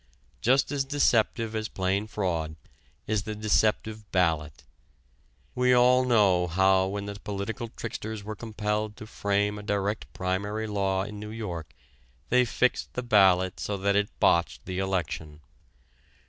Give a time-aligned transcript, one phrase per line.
[0.41, 2.55] Just as deceptive as plain fraud
[3.05, 4.63] is the deceptive ballot.
[5.53, 10.65] We all know how when the political tricksters were compelled to frame a direct primary
[10.65, 11.71] law in New York
[12.29, 15.41] they fixed the ballot so that it botched the election.